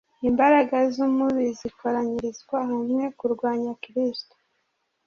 Imbaraga 0.29 0.75
z'umubi 0.93 1.45
zikoranyirizwa 1.59 2.57
hamwe 2.69 3.03
kurwanya 3.17 3.71
Kristo. 3.83 4.35